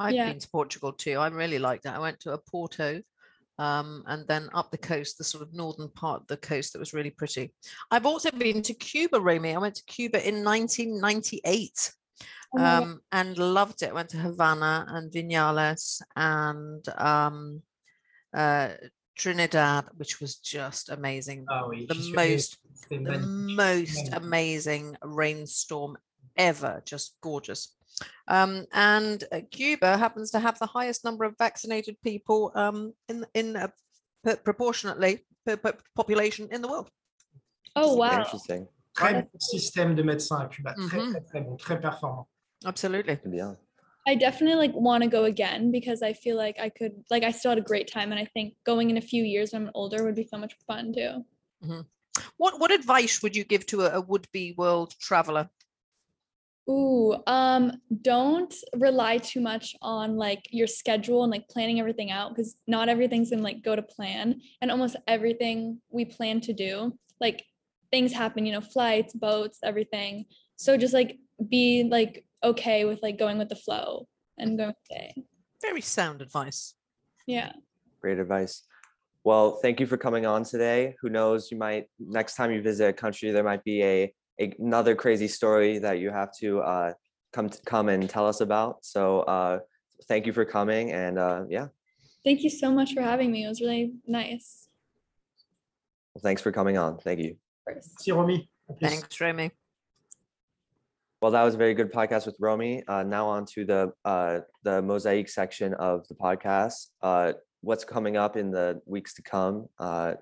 I've 0.00 0.12
Yeah. 0.14 0.28
been 0.30 0.38
to 0.38 0.48
Portugal 0.48 0.92
too. 0.96 1.18
I 1.18 1.28
really 1.28 1.58
liked 1.58 1.86
it. 1.86 1.92
I 1.92 1.98
went 1.98 2.20
to 2.20 2.32
a 2.32 2.38
Porto 2.38 3.02
um, 3.58 4.04
and 4.06 4.24
then 4.28 4.48
up 4.54 4.70
the 4.70 4.78
coast, 4.78 5.18
the 5.18 5.24
sort 5.24 5.42
of 5.42 5.52
northern 5.52 5.88
part 5.88 6.20
of 6.22 6.26
the 6.28 6.36
coast 6.36 6.72
that 6.72 6.78
was 6.78 6.92
really 6.94 7.10
pretty. 7.10 7.52
I've 7.90 8.06
also 8.06 8.30
been 8.30 8.62
to 8.62 8.74
Cuba, 8.74 9.18
Romy. 9.20 9.54
I 9.54 9.58
went 9.58 9.74
to 9.74 9.84
Cuba 9.86 10.18
in 10.26 10.44
1998 10.44 10.92
Oh 10.94 11.08
my 11.08 11.18
God. 11.18 12.01
Um, 12.58 13.00
and 13.10 13.38
loved 13.38 13.82
it. 13.82 13.94
Went 13.94 14.10
to 14.10 14.18
Havana 14.18 14.84
and 14.88 15.10
Viñales 15.10 16.02
and 16.14 16.86
um, 16.98 17.62
uh, 18.34 18.68
Trinidad, 19.16 19.86
which 19.96 20.20
was 20.20 20.36
just 20.36 20.90
amazing. 20.90 21.46
Oui, 21.66 21.86
the 21.86 21.94
j'y 21.94 22.14
most 22.14 22.58
c'était 22.74 23.04
the 23.04 23.18
most 23.18 24.08
magnifique. 24.08 24.16
amazing 24.16 24.96
rainstorm 25.02 25.96
ever 26.36 26.82
just 26.84 27.16
gorgeous 27.20 27.76
um, 28.28 28.64
and 28.72 29.24
uh, 29.32 29.40
cuba 29.50 29.98
happens 29.98 30.30
to 30.30 30.38
have 30.38 30.58
the 30.58 30.66
highest 30.66 31.04
number 31.04 31.24
of 31.24 31.34
vaccinated 31.38 31.96
people 32.02 32.50
um, 32.54 32.92
in 33.08 33.26
in 33.34 33.56
uh, 33.56 33.68
proportionately 34.44 35.20
per, 35.44 35.56
per 35.56 35.74
population 35.94 36.48
in 36.50 36.62
the 36.62 36.68
world 36.68 36.90
Oh 37.74 37.96
wow. 37.96 38.18
Interesting. 38.18 38.68
Très 39.02 39.22
bon 39.22 39.38
système 39.38 39.94
de 39.94 40.02
médecins 40.02 40.40
à 40.40 40.46
Cuba, 40.46 40.74
très, 40.74 40.98
Mhm. 40.98 41.10
très, 41.10 41.20
très 41.22 41.40
bon, 41.40 41.56
très 41.56 41.80
performant. 41.80 42.28
absolutely 42.64 43.18
Yeah. 43.32 43.56
I 44.06 44.14
definitely 44.16 44.56
like 44.56 44.74
want 44.74 45.02
to 45.04 45.08
go 45.08 45.24
again 45.24 45.70
because 45.70 46.02
I 46.02 46.12
feel 46.12 46.36
like 46.36 46.58
I 46.58 46.68
could 46.70 46.92
like 47.10 47.22
I 47.24 47.30
still 47.30 47.50
had 47.52 47.58
a 47.58 47.62
great 47.62 47.88
time 47.88 48.10
and 48.12 48.20
I 48.20 48.26
think 48.34 48.54
going 48.64 48.90
in 48.90 48.96
a 48.96 49.00
few 49.00 49.22
years 49.24 49.52
when 49.52 49.62
I'm 49.62 49.70
older 49.74 50.04
would 50.04 50.16
be 50.16 50.26
so 50.26 50.38
much 50.38 50.54
fun 50.66 50.92
too. 50.92 51.24
what 52.36 52.58
what 52.60 52.72
advice 52.72 53.22
would 53.22 53.36
you 53.36 53.44
give 53.44 53.64
to 53.66 53.82
a, 53.82 53.98
a 53.98 54.00
would-be 54.00 54.54
world 54.56 54.94
traveler 54.98 55.50
Ooh, 56.70 57.16
um, 57.26 57.72
don't 58.02 58.54
rely 58.76 59.18
too 59.18 59.40
much 59.40 59.74
on 59.82 60.16
like 60.16 60.46
your 60.52 60.68
schedule 60.68 61.24
and 61.24 61.30
like 61.32 61.48
planning 61.48 61.80
everything 61.80 62.12
out 62.12 62.30
because 62.30 62.56
not 62.68 62.88
everything's 62.88 63.30
gonna 63.30 63.42
like 63.42 63.62
go 63.62 63.74
to 63.74 63.82
plan. 63.82 64.40
And 64.60 64.70
almost 64.70 64.94
everything 65.08 65.80
we 65.90 66.04
plan 66.04 66.40
to 66.42 66.52
do, 66.52 66.96
like 67.20 67.44
things 67.92 68.12
happen, 68.12 68.46
you 68.46 68.52
know, 68.52 68.60
flights, 68.60 69.12
boats, 69.12 69.58
everything. 69.62 70.24
So 70.56 70.76
just 70.76 70.94
like 70.94 71.18
be 71.48 71.84
like 71.88 72.24
okay 72.42 72.84
with 72.84 73.00
like 73.02 73.18
going 73.18 73.38
with 73.38 73.48
the 73.48 73.56
flow 73.56 74.08
and 74.38 74.56
going 74.56 74.70
with 74.70 74.76
the 74.88 74.94
day. 74.96 75.24
very 75.60 75.80
sound 75.80 76.22
advice 76.22 76.74
Yeah. 77.26 77.52
Great 78.00 78.18
advice. 78.18 78.62
Well, 79.22 79.60
thank 79.62 79.78
you 79.78 79.86
for 79.86 79.96
coming 79.96 80.26
on 80.26 80.42
today. 80.42 80.96
Who 81.00 81.08
knows, 81.08 81.52
you 81.52 81.56
might 81.58 81.84
next 82.00 82.34
time 82.34 82.50
you 82.50 82.60
visit 82.60 82.88
a 82.88 82.92
country, 82.92 83.30
there 83.30 83.44
might 83.44 83.62
be 83.62 83.80
a, 83.82 84.12
a- 84.40 84.54
another 84.58 84.96
crazy 84.96 85.28
story 85.28 85.78
that 85.78 86.00
you 86.00 86.10
have 86.10 86.30
to 86.38 86.60
uh, 86.60 86.92
come 87.32 87.48
to, 87.48 87.58
come 87.64 87.88
and 87.88 88.10
tell 88.10 88.26
us 88.26 88.40
about. 88.40 88.84
So 88.84 89.20
uh, 89.20 89.60
thank 90.08 90.26
you 90.26 90.32
for 90.32 90.44
coming, 90.44 90.90
and 90.90 91.18
uh, 91.18 91.44
yeah, 91.48 91.68
Thank 92.24 92.42
you 92.42 92.50
so 92.50 92.72
much 92.72 92.94
for 92.94 93.02
having 93.02 93.30
me. 93.30 93.44
It 93.44 93.48
was 93.48 93.60
really 93.60 93.94
nice. 94.06 94.68
Well, 96.14 96.22
thanks 96.22 96.42
for 96.42 96.50
coming 96.52 96.76
on. 96.78 96.98
Thank 96.98 97.20
you. 97.20 97.36
First. 97.64 97.90
Merci 97.98 98.12
Romy. 98.12 98.48
À 98.68 98.78
plus. 98.78 98.88
thanks 98.88 99.20
romy 99.20 99.50
Well, 101.20 101.30
that 101.32 101.44
was 101.44 101.54
a 101.54 101.58
very 101.58 101.74
good 101.74 101.92
podcast 101.92 102.26
with 102.26 102.36
Romy. 102.40 102.82
Uh, 102.88 103.04
now 103.04 103.28
on 103.28 103.46
to 103.54 103.64
the 103.64 103.92
uh, 104.04 104.40
the 104.64 104.82
mosaic 104.82 105.28
section 105.28 105.74
of 105.74 106.06
the 106.08 106.14
podcast. 106.14 106.88
Uh, 107.00 107.34
what's 107.60 107.84
coming 107.84 108.16
up 108.16 108.36
in 108.36 108.50
the 108.50 108.80
weeks 108.86 109.14
to 109.14 109.22
come, 109.22 109.68
uh, 109.78 110.14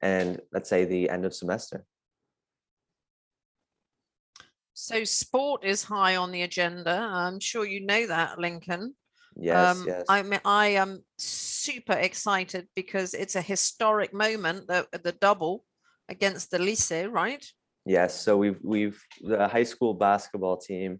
and 0.00 0.40
let's 0.52 0.70
say 0.70 0.84
the 0.84 1.10
end 1.10 1.24
of 1.24 1.34
semester. 1.34 1.84
so 4.78 5.04
sport 5.04 5.64
is 5.64 5.82
high 5.82 6.16
on 6.16 6.30
the 6.30 6.42
agenda 6.42 7.08
i'm 7.10 7.40
sure 7.40 7.64
you 7.64 7.80
know 7.80 8.06
that 8.06 8.38
lincoln 8.38 8.94
Yes, 9.38 9.76
um, 9.76 9.84
yes. 9.86 10.04
I 10.08 10.22
mean, 10.22 10.40
I 10.44 10.68
am 10.68 11.04
super 11.18 11.92
excited 11.92 12.68
because 12.74 13.12
it's 13.12 13.36
a 13.36 13.42
historic 13.42 14.14
moment, 14.14 14.66
the 14.66 14.86
the 15.02 15.12
double 15.12 15.64
against 16.08 16.50
the 16.50 16.58
Lycée, 16.58 17.10
right? 17.10 17.44
Yes, 17.84 18.20
so 18.20 18.36
we've 18.36 18.58
we've 18.62 19.00
the 19.22 19.48
high 19.48 19.64
school 19.64 19.94
basketball 19.94 20.56
team 20.56 20.98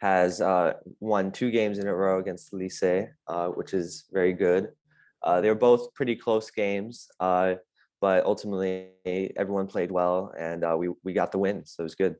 has 0.00 0.40
uh, 0.40 0.74
won 1.00 1.32
two 1.32 1.50
games 1.50 1.78
in 1.78 1.88
a 1.88 1.94
row 1.94 2.20
against 2.20 2.50
the 2.50 2.56
Lycée, 2.56 3.08
uh, 3.26 3.48
which 3.48 3.74
is 3.74 4.04
very 4.12 4.32
good. 4.32 4.68
uh, 5.22 5.40
they 5.40 5.48
were 5.48 5.54
both 5.54 5.92
pretty 5.94 6.16
close 6.16 6.50
games, 6.50 7.08
uh, 7.20 7.54
but 8.00 8.24
ultimately 8.24 8.90
everyone 9.36 9.66
played 9.66 9.90
well 9.90 10.32
and 10.38 10.64
uh, 10.64 10.76
we, 10.78 10.88
we 11.04 11.12
got 11.12 11.32
the 11.32 11.38
win. 11.38 11.64
So 11.64 11.82
it 11.82 11.84
was 11.84 11.94
good. 11.94 12.16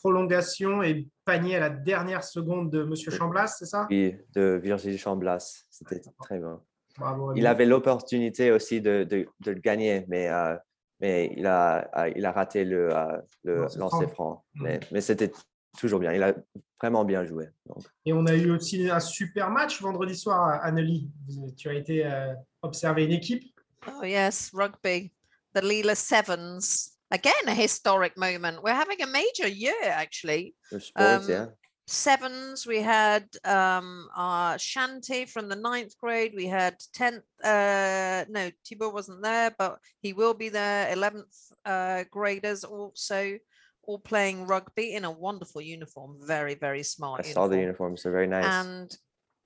Prolongation 0.00 0.82
et 0.82 1.08
panier 1.24 1.56
à 1.56 1.60
la 1.60 1.70
dernière 1.70 2.22
seconde 2.22 2.70
de 2.70 2.84
Monsieur 2.84 3.10
Chamblas, 3.10 3.56
c'est 3.58 3.64
ça 3.64 3.86
Puis 3.88 4.14
de 4.34 4.60
Virgile 4.62 4.98
Chamblas, 4.98 5.64
c'était 5.70 6.00
très 6.22 6.38
bon. 6.38 6.60
Bravo. 6.98 7.32
Il 7.34 7.46
avait 7.46 7.64
l'opportunité 7.64 8.52
aussi 8.52 8.80
de, 8.80 9.04
de, 9.04 9.26
de 9.40 9.50
le 9.50 9.60
gagner, 9.60 10.04
mais, 10.08 10.28
euh, 10.28 10.54
mais 11.00 11.32
il, 11.36 11.46
a, 11.46 11.88
il 12.14 12.24
a 12.26 12.32
raté 12.32 12.64
le, 12.64 12.94
euh, 12.94 13.18
le 13.44 13.54
Lancer 13.76 14.06
franc. 14.06 14.08
franc. 14.08 14.44
Mhm. 14.54 14.62
Mais, 14.64 14.80
mais 14.92 15.00
c'était 15.00 15.32
toujours 15.78 16.00
bien. 16.00 16.12
Il 16.12 16.22
a 16.22 16.34
vraiment 16.80 17.04
bien 17.04 17.24
joué. 17.24 17.48
Donc, 17.66 17.84
Et 18.04 18.12
on 18.12 18.26
a 18.26 18.34
eu 18.34 18.50
aussi 18.50 18.88
un 18.90 19.00
super 19.00 19.50
match 19.50 19.80
vendredi 19.80 20.14
soir, 20.16 20.60
Annelie. 20.62 21.10
Vous- 21.28 21.52
Tu 21.56 21.68
as 21.68 21.74
été 21.74 22.04
euh, 22.06 22.34
observer 22.62 23.04
une 23.04 23.12
équipe? 23.12 23.44
Oh 23.86 24.04
yes, 24.04 24.50
rugby, 24.52 25.10
the 25.54 25.62
Leela 25.62 25.94
Sevens. 25.94 26.96
Again, 27.12 27.48
a 27.48 27.54
historic 27.54 28.16
moment. 28.16 28.60
We're 28.62 28.74
having 28.76 29.02
a 29.02 29.06
major 29.06 29.48
year 29.48 29.74
actually. 29.82 30.54
le 30.70 30.78
sports, 30.78 31.24
Um, 31.24 31.30
yeah. 31.30 31.46
Sevens, 31.90 32.66
we 32.66 32.80
had 32.80 33.24
um 33.44 34.08
our 34.14 34.54
Shanti 34.56 35.28
from 35.28 35.48
the 35.48 35.56
ninth 35.56 35.98
grade. 35.98 36.32
We 36.36 36.46
had 36.46 36.78
10th, 36.96 37.22
uh 37.42 38.24
no, 38.28 38.50
Thibaut 38.64 38.94
wasn't 38.94 39.22
there, 39.22 39.52
but 39.58 39.78
he 40.00 40.12
will 40.12 40.34
be 40.34 40.48
there. 40.48 40.94
11th 40.94 41.52
uh 41.64 42.04
graders 42.10 42.62
also 42.64 43.38
all 43.82 43.98
playing 43.98 44.46
rugby 44.46 44.94
in 44.94 45.04
a 45.04 45.10
wonderful 45.10 45.60
uniform. 45.60 46.18
Very, 46.20 46.54
very 46.54 46.84
smart. 46.84 47.26
I 47.26 47.32
saw 47.32 47.48
the 47.48 47.58
uniforms. 47.58 48.02
They're 48.04 48.12
very 48.12 48.28
nice. 48.28 48.44
and 48.44 48.96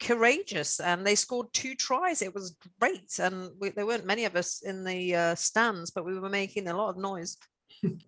courageous 0.01 0.81
and 0.81 1.07
they 1.07 1.15
scored 1.15 1.47
two 1.53 1.75
tries 1.75 2.21
it 2.21 2.35
was 2.35 2.57
great 2.81 3.19
and 3.21 3.51
we, 3.61 3.71
there 3.71 3.87
weren't 3.87 4.05
many 4.05 4.25
of 4.25 4.35
us 4.35 4.61
in 4.63 4.85
the 4.85 5.15
uh, 5.15 5.35
stands 5.37 5.93
but 5.93 6.05
we 6.05 6.19
were 6.19 6.29
making 6.29 6.67
a 6.67 6.77
lot 6.77 6.91
of 6.91 6.99
noise 6.99 7.39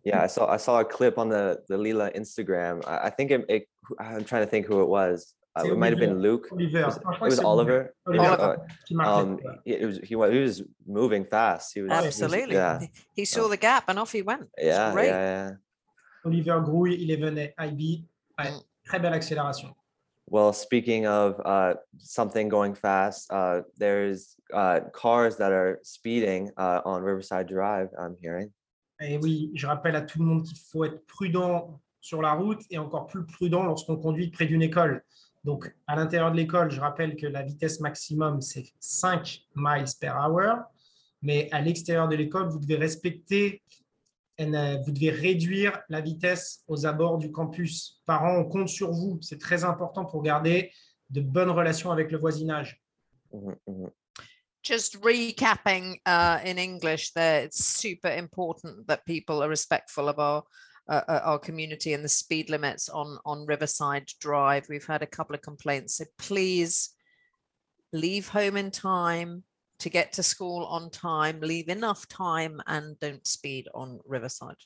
yeah, 0.05 0.23
I 0.23 0.27
saw 0.27 0.49
I 0.51 0.57
saw 0.57 0.81
a 0.81 0.85
clip 0.85 1.19
on 1.19 1.29
the 1.29 1.61
the 1.69 1.77
LILA 1.79 2.11
Instagram. 2.17 2.87
I, 2.87 3.07
I 3.07 3.11
think 3.11 3.31
it, 3.31 3.45
it. 3.49 3.69
I'm 3.99 4.25
trying 4.25 4.45
to 4.45 4.51
think 4.51 4.67
who 4.67 4.83
it 4.83 4.89
was. 4.89 5.33
Uh, 5.55 5.63
C'est 5.63 5.69
it 5.73 5.79
might 5.79 5.91
have 5.95 5.99
been 6.01 6.11
Oliver. 6.11 6.29
Luke. 6.29 6.49
Oliver. 6.53 6.85
Was- 6.85 6.97
It 6.99 7.21
was 7.21 7.39
Oliver. 7.41 7.95
Oliver 8.07 8.23
Yeah, 8.23 8.35
Oliver. 8.37 8.67
qui 8.87 8.95
marquait. 8.95 9.23
um, 9.23 9.39
he- 9.65 9.73
it 9.73 9.87
was 9.87 9.99
he 10.09 10.15
was 10.17 10.31
he 10.33 10.41
was 10.41 10.63
moving 10.87 11.25
fast. 11.25 11.73
He 11.75 11.81
was 11.83 11.91
he 11.91 11.97
was- 11.97 12.07
absolutely 12.07 12.55
yeah, 12.57 12.81
He- 12.81 12.91
he 13.15 13.25
saw 13.25 13.49
the 13.49 13.57
gap 13.57 13.85
and 13.89 13.99
off 13.99 14.13
he 14.13 14.23
went 14.23 14.43
It's 14.57 14.67
yeah, 14.67 14.89
yeah, 14.89 14.93
great. 14.93 15.09
yeah. 15.09 15.51
Oliver 16.25 16.61
Grouille, 16.61 16.97
il 17.03 17.11
est 17.11 17.21
venu 17.21 17.49
IB. 17.59 18.05
Ouais, 18.39 18.51
Mm. 18.51 18.61
Très 18.89 19.01
belle 19.01 19.15
accélération. 19.15 19.75
Well, 20.29 20.53
speaking 20.53 21.07
of 21.07 21.41
uh, 21.45 21.75
something 21.99 22.49
going 22.49 22.75
fast, 22.75 23.33
uh, 23.33 23.63
there's 23.79 24.35
uh, 24.53 24.81
cars 24.93 25.37
that 25.37 25.53
are 25.53 25.79
speeding 25.85 26.51
uh, 26.59 26.81
on 26.85 27.03
Riverside 27.03 27.47
Drive. 27.49 27.89
I'm 27.99 28.17
hearing. 28.21 28.53
Et 29.01 29.19
oui, 29.19 29.51
je 29.55 29.67
rappelle 29.67 29.97
à 29.97 30.03
tout 30.03 30.19
le 30.19 30.25
monde 30.25 30.45
qu'il 30.45 30.59
faut 30.59 30.85
être 30.85 31.05
prudent 31.07 31.81
sur 32.01 32.23
la 32.23 32.33
route 32.33 32.63
et 32.71 32.79
encore 32.79 33.07
plus 33.07 33.25
prudent 33.27 33.65
lorsqu'on 33.65 33.97
conduit 33.97 34.31
près 34.31 34.47
d'une 34.47 34.63
école. 34.63 35.05
Donc, 35.45 35.73
à 35.87 35.97
l'intérieur 35.97 36.33
de 36.33 36.37
l'école, 36.37 36.71
je 36.71 36.81
rappelle 36.81 37.17
que 37.17 37.27
la 37.27 37.43
vitesse 37.43 37.81
maximum, 37.81 38.41
c'est 38.41 38.65
5 38.81 39.43
miles 39.55 39.85
per 40.01 40.11
hour. 40.11 40.65
Mais 41.23 41.49
à 41.53 41.61
l'extérieur 41.61 42.09
de 42.09 42.17
l'école, 42.17 42.49
vous 42.49 42.59
devez 42.59 42.77
respecter, 42.77 43.63
euh, 44.41 44.77
vous 44.85 44.93
devez 44.93 45.11
réduire 45.11 45.81
la 45.89 46.01
vitesse 46.01 46.65
aux 46.69 46.87
abords 46.87 47.19
du 47.19 47.33
campus. 47.33 48.03
Parents, 48.07 48.37
on 48.37 48.45
compte 48.45 48.69
sur 48.69 48.91
vous. 48.91 49.19
C'est 49.23 49.41
très 49.41 49.65
important 49.65 50.05
pour 50.05 50.23
garder 50.23 50.73
de 51.11 51.21
bonnes 51.21 51.51
relations 51.51 51.91
avec 51.91 52.11
le 52.11 52.19
voisinage. 52.19 52.83
Mhm, 53.33 53.57
mhm. 53.67 53.91
Just 54.67 55.01
recapping 55.01 56.01
uh, 56.07 56.41
in 56.45 56.59
english 56.59 57.13
there 57.13 57.43
it's 57.43 57.65
super 57.65 58.09
important 58.09 58.87
that 58.89 59.07
people 59.07 59.43
are 59.43 59.49
respectful 59.49 60.09
of 60.09 60.19
our 60.19 60.43
uh, 60.89 61.03
uh, 61.09 61.21
our 61.25 61.39
community 61.39 61.93
and 61.93 62.05
the 62.05 62.09
speed 62.09 62.51
limits 62.51 62.89
on 62.89 63.19
on 63.25 63.47
riverside 63.47 64.11
drive 64.21 64.67
we've 64.69 64.87
had 64.87 65.03
a 65.03 65.07
couple 65.07 65.35
of 65.35 65.43
complaints 65.43 65.97
so 65.97 66.05
please 66.19 66.91
leave 67.93 68.29
home 68.29 68.57
in 68.57 68.71
time 68.71 69.43
to 69.79 69.89
get 69.89 70.13
to 70.13 70.23
school 70.23 70.65
on 70.65 70.91
time 70.91 71.39
leave 71.41 71.69
enough 71.69 72.09
time 72.09 72.61
and 72.67 72.99
don't 72.99 73.27
speed 73.27 73.69
on 73.75 74.01
riverside 74.05 74.57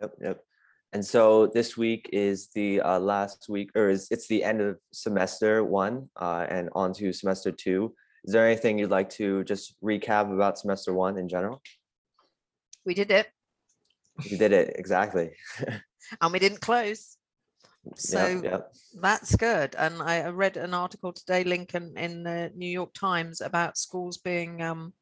Yep, 0.00 0.14
yep. 0.20 0.44
And 0.92 1.04
so 1.04 1.48
this 1.48 1.76
week 1.76 2.08
is 2.12 2.48
the 2.54 2.80
uh, 2.80 2.98
last 2.98 3.48
week, 3.48 3.70
or 3.74 3.90
is 3.90 4.08
it's 4.10 4.26
the 4.26 4.42
end 4.42 4.60
of 4.60 4.78
semester 4.92 5.64
one, 5.64 6.08
uh, 6.16 6.46
and 6.48 6.70
on 6.72 6.94
to 6.94 7.12
semester 7.12 7.52
two. 7.52 7.94
Is 8.24 8.32
there 8.32 8.46
anything 8.46 8.78
you'd 8.78 8.90
like 8.90 9.10
to 9.10 9.44
just 9.44 9.74
recap 9.82 10.32
about 10.32 10.58
semester 10.58 10.92
one 10.92 11.18
in 11.18 11.28
general? 11.28 11.62
we 12.86 12.94
did 12.94 13.10
it 13.10 13.26
You 14.24 14.38
did 14.38 14.52
it 14.52 14.76
exactly. 14.78 15.32
and 16.20 16.32
we 16.32 16.38
didn't 16.38 16.60
close 16.60 17.18
so 17.96 18.26
yep, 18.26 18.44
yep. 18.44 18.72
That's 19.00 19.36
good. 19.36 19.74
And 19.78 20.02
I 20.02 20.20
I 20.20 20.28
read 20.28 20.56
an 20.56 20.74
article 20.74 21.12
today, 21.12 21.44
Lincoln, 21.44 21.94
in 21.96 22.22
the 22.22 22.50
New 22.54 22.68
York 22.68 22.92
Times 22.92 23.40
about 23.40 23.78
schools 23.78 24.18
being 24.18 24.62
um, 24.62 24.92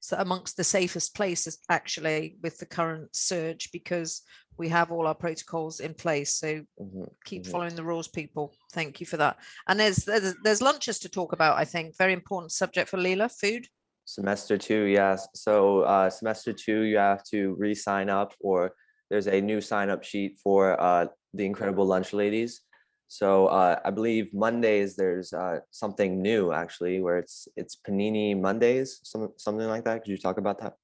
so 0.00 0.16
amongst 0.18 0.56
the 0.56 0.64
safest 0.64 1.14
places 1.14 1.58
actually 1.68 2.36
with 2.42 2.58
the 2.58 2.66
current 2.66 3.14
surge 3.14 3.70
because 3.72 4.22
we 4.56 4.68
have 4.68 4.90
all 4.90 5.06
our 5.06 5.14
protocols 5.14 5.80
in 5.80 5.94
place. 5.94 6.34
So 6.34 6.62
mhm. 6.80 7.08
keep 7.24 7.44
Mhm. 7.44 7.50
following 7.50 7.76
the 7.76 7.84
rules, 7.84 8.08
people. 8.08 8.54
Thank 8.72 9.00
you 9.00 9.06
for 9.06 9.16
that. 9.18 9.36
And 9.68 9.78
there's 9.78 10.04
there's, 10.04 10.34
there's 10.42 10.60
lunches 10.62 10.98
to 11.00 11.08
talk 11.08 11.32
about. 11.32 11.58
I 11.58 11.64
think 11.64 11.96
very 11.96 12.12
important 12.12 12.52
subject 12.52 12.88
for 12.90 12.96
LILA. 12.96 13.28
Food. 13.28 13.68
Semester 14.04 14.56
two, 14.56 14.84
yes. 14.84 15.28
So 15.34 15.80
uh, 15.80 16.10
semester 16.10 16.52
two, 16.52 16.80
you 16.82 16.96
have 16.96 17.22
to 17.24 17.54
re-sign 17.58 18.08
up, 18.08 18.34
or 18.40 18.72
there's 19.10 19.26
a 19.28 19.40
new 19.40 19.60
sign-up 19.60 20.02
sheet 20.02 20.38
for 20.42 20.80
uh, 20.80 21.06
the 21.34 21.44
Incredible 21.44 21.84
Lunch 21.86 22.12
Ladies. 22.12 22.60
So 23.08 23.46
uh, 23.46 23.80
I 23.84 23.90
believe 23.90 24.34
Mondays 24.34 24.94
there's 24.94 25.32
uh, 25.32 25.60
something 25.70 26.20
new 26.20 26.52
actually, 26.52 27.00
where 27.00 27.18
it's 27.18 27.48
it's 27.56 27.74
Panini 27.76 28.38
Mondays, 28.38 29.00
some 29.02 29.32
something 29.36 29.66
like 29.66 29.84
that. 29.84 30.04
Could 30.04 30.10
you 30.10 30.18
talk 30.18 30.38
about 30.38 30.60
that? 30.60 30.74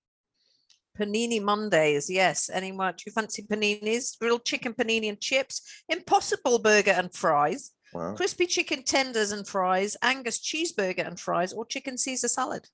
Panini 0.98 1.42
Mondays, 1.42 2.08
yes. 2.08 2.48
Anyone? 2.48 2.94
Do 2.96 3.02
you 3.06 3.12
fancy 3.12 3.42
paninis? 3.42 4.18
Grilled 4.18 4.44
chicken 4.44 4.72
panini 4.72 5.08
and 5.08 5.20
chips, 5.20 5.82
Impossible 5.88 6.58
burger 6.58 6.92
and 6.92 7.12
fries, 7.12 7.72
Wow. 7.92 8.14
crispy 8.14 8.46
chicken 8.46 8.82
tenders 8.84 9.30
and 9.30 9.46
fries, 9.46 9.96
Angus 10.02 10.40
cheeseburger 10.40 11.06
and 11.06 11.20
fries, 11.20 11.52
or 11.52 11.66
chicken 11.66 11.98
Caesar 11.98 12.28
salad. 12.28 12.68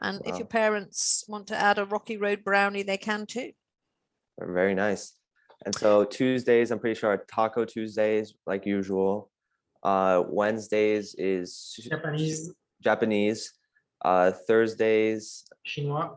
And 0.00 0.20
if 0.26 0.38
your 0.38 0.46
parents 0.46 1.24
want 1.28 1.46
to 1.48 1.56
add 1.56 1.78
a 1.78 1.84
Rocky 1.86 2.16
Road 2.16 2.44
brownie, 2.44 2.82
they 2.82 2.98
can 2.98 3.26
too. 3.26 3.52
Very 4.38 4.74
nice. 4.74 5.12
And 5.64 5.74
so 5.74 6.04
Tuesdays, 6.04 6.70
I'm 6.70 6.78
pretty 6.78 6.98
sure 6.98 7.10
are 7.10 7.24
Taco 7.30 7.64
Tuesdays, 7.64 8.34
like 8.46 8.66
usual. 8.66 9.30
Uh, 9.82 10.22
Wednesdays 10.28 11.14
is 11.16 11.78
Japanese, 11.90 12.52
Japanese. 12.82 13.52
Uh, 14.04 14.32
Thursdays, 14.32 15.44
chinois. 15.66 16.10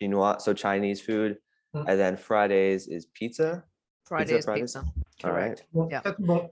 Chinois, 0.00 0.40
so 0.40 0.52
Chinese 0.52 1.00
food. 1.00 1.38
Mm. 1.74 1.84
And 1.88 2.00
then 2.00 2.16
Fridays 2.16 2.88
is 2.88 3.06
pizza. 3.06 3.64
Friday 4.04 4.34
is 4.34 4.44
Fridays? 4.44 4.74
pizza. 4.74 4.84
All 5.24 5.32
right. 5.32 5.62
Yeah. 5.90 6.00
ça, 6.02 6.12
tout 6.12 6.26
bon. 6.26 6.50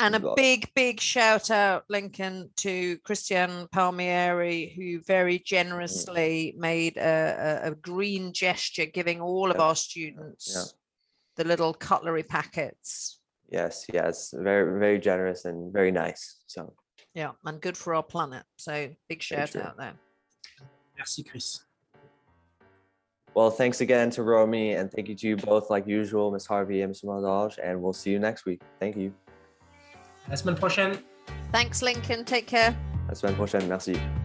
And 0.00 0.16
a 0.16 0.34
big, 0.34 0.68
big 0.74 1.00
shout 1.00 1.50
out, 1.52 1.84
Lincoln, 1.88 2.50
to 2.56 2.98
Christian 3.04 3.68
Palmieri, 3.70 4.72
who 4.76 5.00
very 5.00 5.38
generously 5.38 6.52
made 6.58 6.96
a, 6.96 7.60
a, 7.64 7.68
a 7.70 7.74
green 7.76 8.32
gesture, 8.32 8.86
giving 8.86 9.20
all 9.20 9.50
of 9.50 9.56
Yep. 9.56 9.62
our 9.62 9.76
students 9.76 10.74
the 11.36 11.44
little 11.44 11.74
cutlery 11.74 12.22
packets. 12.22 13.20
Yes, 13.50 13.86
yes. 13.92 14.34
Very, 14.36 14.78
very 14.78 14.98
generous 14.98 15.44
and 15.44 15.72
very 15.72 15.90
nice. 15.90 16.42
So 16.46 16.72
Yeah, 17.14 17.32
and 17.44 17.60
good 17.60 17.76
for 17.76 17.94
our 17.94 18.02
planet. 18.02 18.44
So 18.56 18.88
big 19.08 19.22
shout 19.22 19.50
true. 19.50 19.62
out 19.62 19.76
there. 19.76 19.94
Merci, 20.96 21.22
Chris. 21.24 21.60
well, 23.34 23.50
thanks 23.50 23.80
again 23.80 24.10
to 24.10 24.22
Romy 24.22 24.74
and 24.74 24.90
thank 24.90 25.08
you 25.08 25.14
to 25.16 25.28
you 25.28 25.36
both 25.36 25.68
like 25.70 25.86
usual, 25.86 26.30
Miss 26.30 26.46
Harvey 26.46 26.82
and 26.82 26.94
Mr. 26.94 27.04
Maldage, 27.06 27.58
and 27.62 27.80
we'll 27.82 27.92
see 27.92 28.10
you 28.10 28.18
next 28.18 28.46
week. 28.46 28.62
Thank 28.80 28.96
you. 28.96 29.12
À 30.26 30.30
La 30.30 30.36
semaine 30.36 30.56
prochaine. 30.56 30.98
Thanks, 31.52 31.82
Lincoln. 31.82 32.24
Take 32.24 32.46
care. 32.46 32.70
À 33.06 33.08
la 33.08 33.14
semaine 33.14 33.36
prochaine. 33.36 33.68
Merci. 33.68 34.23